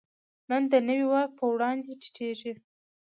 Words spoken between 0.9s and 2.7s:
واک په وړاندې ټیټېږي.